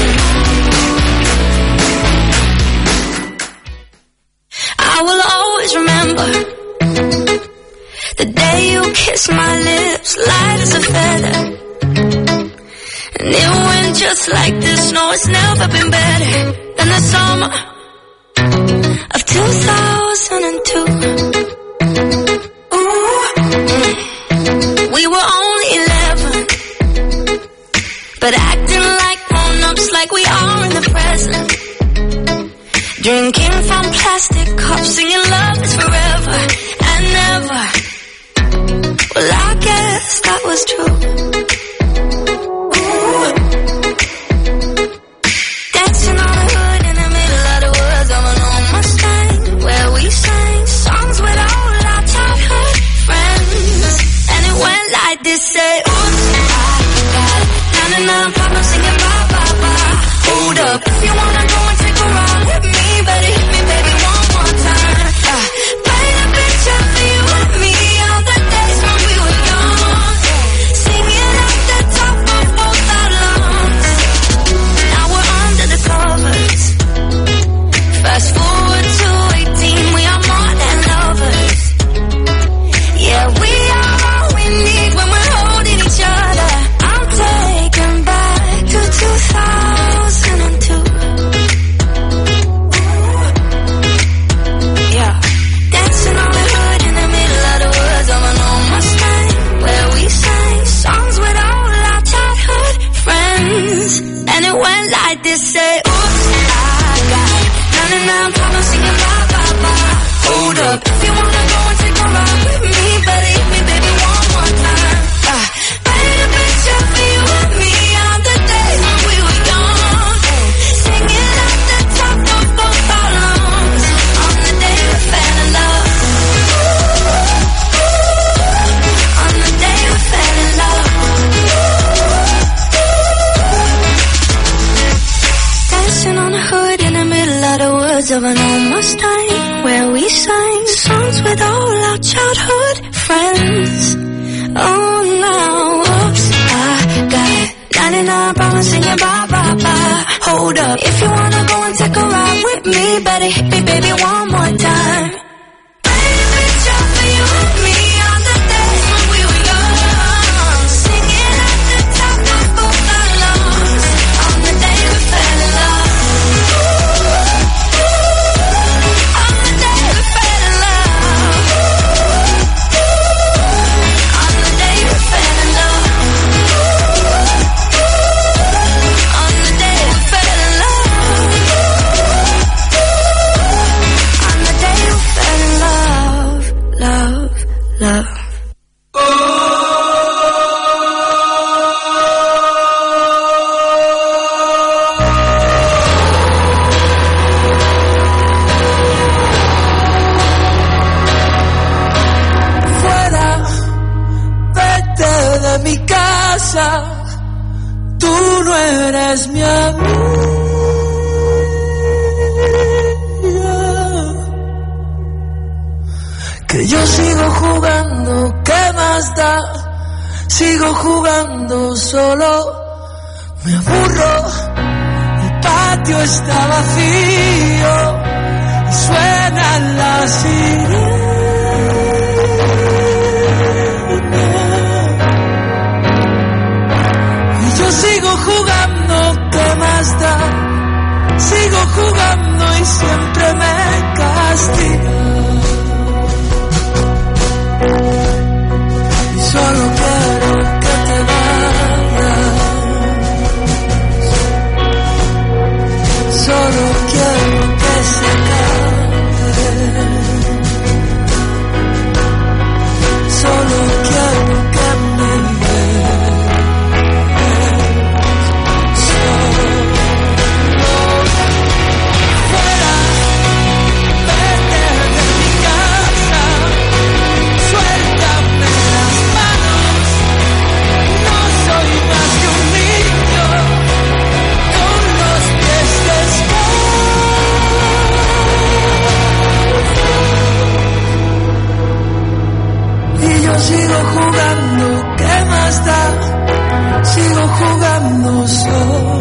Jugando, 293.83 294.95
¿qué 294.97 295.25
más 295.29 295.65
da? 295.65 296.83
Sigo 296.83 297.27
jugando 297.27 298.27
solo. 298.27 299.00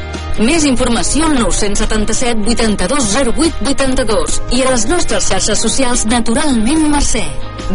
Més 0.39 0.63
informació 0.63 1.27
al 1.27 1.35
977 1.41 2.47
82 2.53 3.09
08 3.19 3.67
82 3.73 4.37
i 4.55 4.63
a 4.63 4.71
les 4.71 4.85
nostres 4.87 5.27
xarxes 5.27 5.59
socials 5.65 6.05
Naturalment 6.07 6.87
Mercè. 6.93 7.25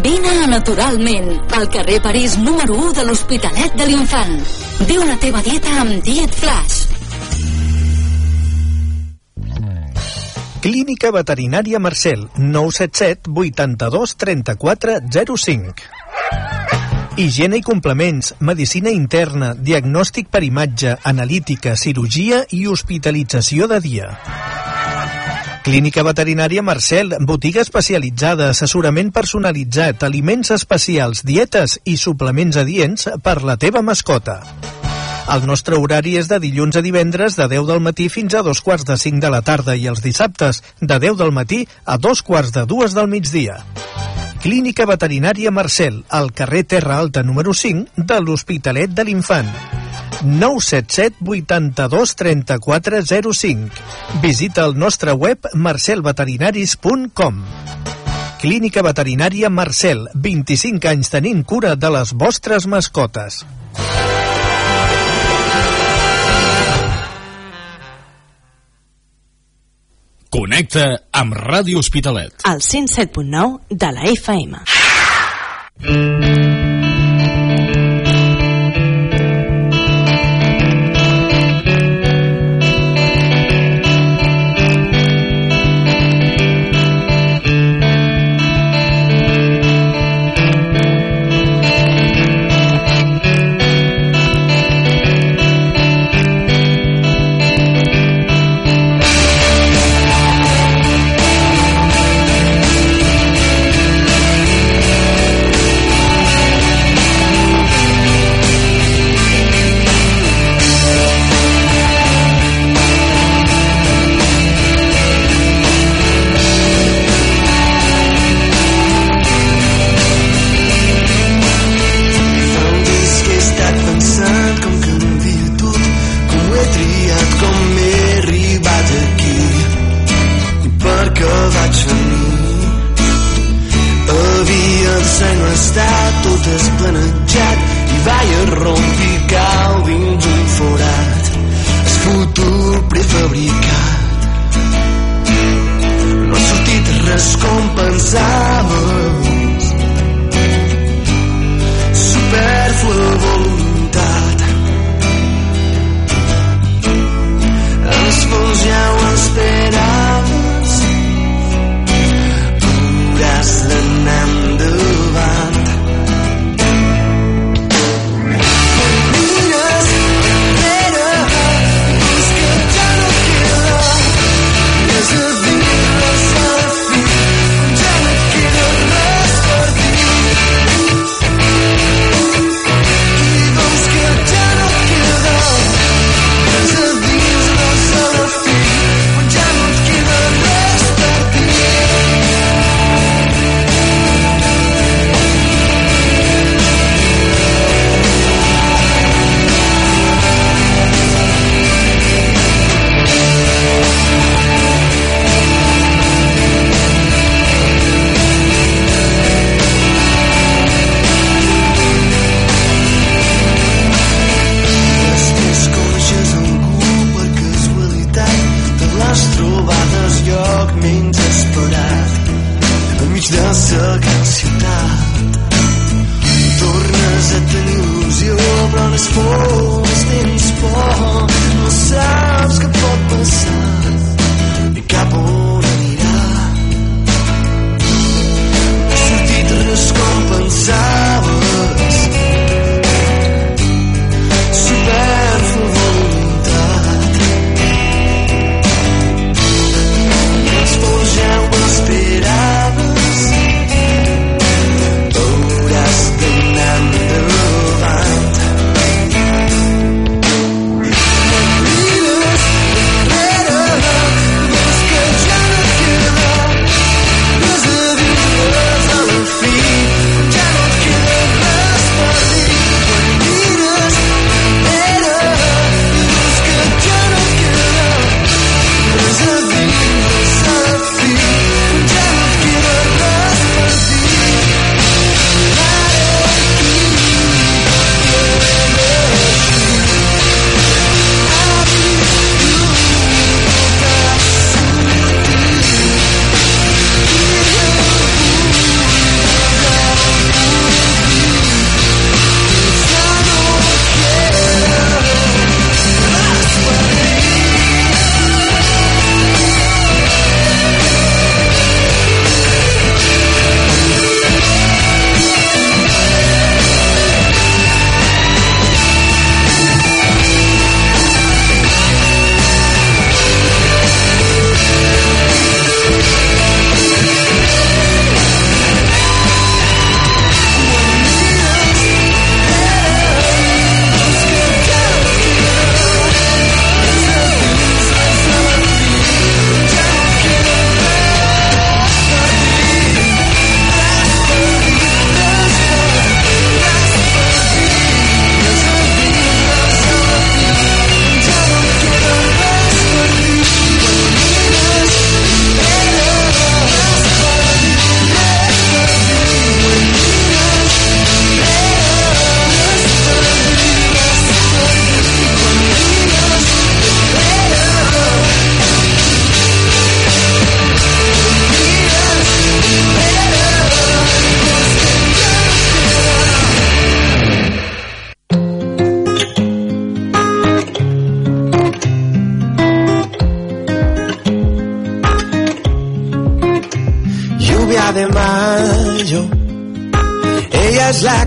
Vine 0.04 0.32
a 0.42 0.48
Naturalment, 0.48 1.28
al 1.57 1.68
carrer 1.72 2.00
París 2.04 2.38
número 2.40 2.74
1 2.88 2.96
de 2.96 3.04
l'Hospitalet 3.09 3.76
de 3.76 3.88
l'Infant. 3.90 4.40
Viu 4.88 5.04
la 5.04 5.18
teva 5.20 5.44
dieta 5.44 5.76
amb 5.82 6.00
Diet 6.04 6.32
Flash. 6.36 6.86
Clínica 10.64 11.12
Veterinària 11.14 11.78
Marcel, 11.78 12.26
977 12.40 13.30
82 13.30 14.16
34 14.16 14.98
05. 15.36 16.05
Higiene 17.16 17.56
i 17.56 17.62
complements, 17.64 18.34
medicina 18.44 18.90
interna, 18.92 19.54
diagnòstic 19.56 20.26
per 20.28 20.42
imatge, 20.44 20.98
analítica, 21.08 21.72
cirurgia 21.80 22.42
i 22.52 22.66
hospitalització 22.68 23.64
de 23.70 23.78
dia. 23.80 24.08
Clínica 25.64 26.04
Veterinària 26.04 26.60
Marcel, 26.60 27.14
botiga 27.24 27.62
especialitzada, 27.64 28.50
assessorament 28.52 29.14
personalitzat, 29.16 30.04
aliments 30.04 30.52
especials, 30.58 31.24
dietes 31.24 31.78
i 31.88 31.96
suplements 31.96 32.60
adients 32.60 33.08
per 33.24 33.40
la 33.48 33.56
teva 33.56 33.80
mascota. 33.80 34.42
El 35.32 35.48
nostre 35.48 35.80
horari 35.80 36.18
és 36.20 36.28
de 36.28 36.36
dilluns 36.44 36.76
a 36.76 36.84
divendres 36.84 37.40
de 37.40 37.48
10 37.48 37.64
del 37.72 37.80
matí 37.80 38.10
fins 38.12 38.36
a 38.36 38.44
dos 38.44 38.60
quarts 38.60 38.84
de 38.84 38.98
5 39.00 39.24
de 39.24 39.32
la 39.32 39.40
tarda 39.40 39.72
i 39.72 39.88
els 39.88 40.04
dissabtes 40.04 40.60
de 40.82 41.00
10 41.08 41.16
del 41.16 41.32
matí 41.32 41.64
a 41.86 41.96
dos 41.96 42.20
quarts 42.20 42.52
de 42.52 42.68
dues 42.68 42.92
del 42.92 43.08
migdia. 43.08 43.62
Clínica 44.43 44.87
Veterinària 44.87 45.51
Marcel, 45.51 46.05
al 46.09 46.32
carrer 46.32 46.64
Terra 46.64 46.99
Alta 46.99 47.22
número 47.22 47.55
5 47.55 48.05
de 48.11 48.20
l'Hospitalet 48.20 48.93
de 48.93 49.05
l'Infant. 49.05 49.49
977 50.22 51.16
82 51.20 52.14
34 52.16 53.03
05. 53.32 53.70
Visita 54.22 54.64
el 54.64 54.78
nostre 54.78 55.12
web 55.12 55.49
marcelveterinaris.com. 55.55 57.43
Clínica 58.41 58.82
Veterinària 58.84 59.51
Marcel, 59.51 60.09
25 60.14 60.93
anys 60.93 61.11
tenint 61.11 61.43
cura 61.45 61.74
de 61.76 61.91
les 61.91 62.12
vostres 62.12 62.68
mascotes. 62.68 63.45
Connecta 70.37 70.82
amb 71.16 71.32
Ràdio 71.32 71.78
Hospitalet. 71.80 72.43
al 72.45 72.61
107.9 72.61 73.59
de 73.70 73.93
la 73.93 74.03
FM. 74.03 74.59
Thank 75.80 76.45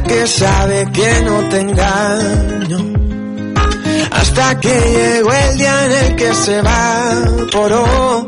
que 0.09 0.27
sabe 0.27 0.87
que 0.91 1.21
no 1.21 1.37
te 1.49 1.59
engaño. 1.61 2.79
Hasta 4.11 4.59
que 4.59 4.75
llegó 4.95 5.31
el 5.31 5.57
día 5.57 5.85
en 5.85 5.91
el 5.91 6.15
que 6.15 6.33
se 6.33 6.57
evaporó 6.57 8.25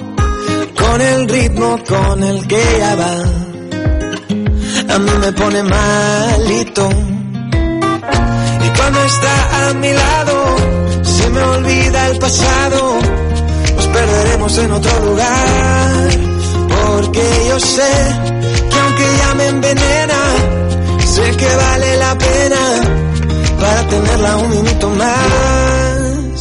con 0.78 1.02
el 1.02 1.28
ritmo 1.28 1.80
con 1.88 2.24
el 2.24 2.48
que 2.48 2.60
ella 2.76 2.96
va. 2.96 3.16
A 4.94 5.00
mí 5.00 5.12
me 5.24 5.32
pone 5.34 5.64
malito. 5.64 6.90
Y 8.66 8.68
cuando 8.78 9.00
está 9.14 9.36
a 9.70 9.74
mi 9.74 9.92
lado, 9.92 10.36
se 11.02 11.30
me 11.30 11.42
olvida 11.42 12.10
el 12.12 12.20
pasado. 12.20 13.00
Nos 13.76 13.88
perderemos 13.88 14.58
en 14.60 14.72
otro 14.72 15.06
lugar. 15.06 16.10
Porque 16.70 17.24
yo 17.50 17.60
sé 17.60 17.94
que 18.70 18.80
aunque 18.80 19.04
ella 19.14 19.34
me 19.36 19.48
envenena, 19.48 20.61
Sé 21.22 21.38
que 21.38 21.56
vale 21.56 21.98
la 21.98 22.18
pena 22.18 22.64
para 23.60 23.88
tenerla 23.90 24.38
un 24.38 24.50
minuto 24.50 24.90
más. 24.90 26.40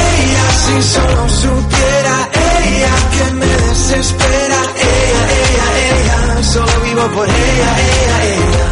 Ella 0.00 0.46
si 0.62 0.76
solo 0.94 1.22
supiera, 1.42 2.14
ella 2.32 2.94
que 3.14 3.24
me 3.40 3.46
desespera, 3.66 4.58
ella, 4.90 5.22
ella, 5.42 5.66
ella, 5.86 6.18
solo 6.54 6.74
vivo 6.86 7.04
por 7.16 7.28
ella, 7.28 7.70
ella, 7.92 8.16
ella. 8.34 8.68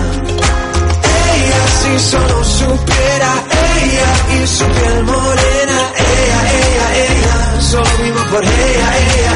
Ella 1.35 1.63
si 1.81 1.93
solo 2.11 2.37
supiera, 2.45 3.31
ella 3.69 4.13
y 4.37 4.47
su 4.47 4.65
piel 4.77 5.05
morena, 5.05 5.79
ella, 6.11 6.41
ella, 6.63 6.87
ella, 7.05 7.61
solo 7.71 7.91
vivo 8.03 8.21
por 8.33 8.43
ella, 8.43 8.89
ella. 9.13 9.34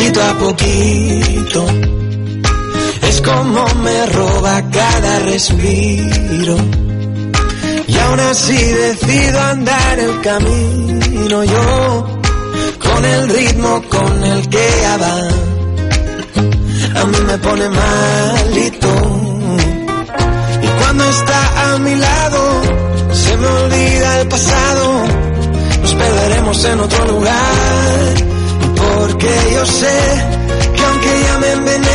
poquito 0.00 0.22
a 0.22 0.38
poquito. 0.38 1.66
Es 3.02 3.20
como 3.20 3.74
me 3.82 4.06
roba 4.06 4.62
cada 4.70 5.18
respiro. 5.20 6.56
Y 7.86 7.98
aún 7.98 8.20
así 8.20 8.56
decido 8.56 9.40
andar 9.40 9.98
el 9.98 10.20
camino 10.22 11.44
yo, 11.44 12.20
con 12.78 13.04
el 13.04 13.28
ritmo 13.28 13.82
con 13.88 14.24
el 14.24 14.48
que 14.48 14.68
va. 15.02 17.00
A 17.00 17.04
mí 17.04 17.18
me 17.26 17.38
pone 17.38 17.68
malito. 17.68 18.88
Y 20.62 20.66
cuando 20.78 21.04
está 21.10 21.72
a 21.72 21.78
mi 21.78 21.94
lado, 21.94 22.62
se 23.12 23.36
me 23.36 23.46
olvida 23.46 24.20
el 24.20 24.28
pasado. 24.28 25.04
Nos 25.82 25.94
perderemos 25.94 26.64
en 26.64 26.80
otro 26.80 27.04
lugar 27.06 28.39
porque 28.80 29.30
yo 29.54 29.66
sé 29.66 29.98
que 30.76 30.84
aunque 30.84 31.12
ya 31.26 31.38
me 31.38 31.52
envenené, 31.52 31.89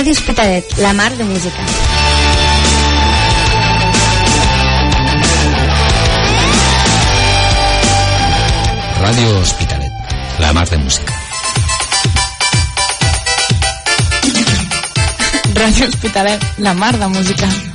Ràdio 0.00 0.12
Hospitalet, 0.16 0.78
la 0.78 0.94
mar 0.94 1.10
de 1.14 1.24
música. 1.28 1.64
Ràdio 9.02 9.34
Hospitalet, 9.42 9.92
la 10.38 10.52
mar 10.54 10.66
de 10.70 10.78
música. 10.78 11.18
Ràdio 15.60 15.90
Hospitalet, 15.90 16.48
la 16.56 16.72
mar 16.72 16.96
de 16.96 17.06
música. 17.18 17.69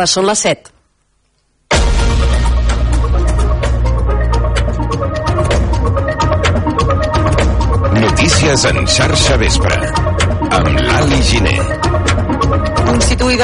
Tarda, 0.00 0.08
són 0.08 0.24
les 0.24 0.40
7. 0.40 0.70
Notícies 8.00 8.64
en 8.70 8.86
xarxa 8.96 9.36
vespre 9.44 9.99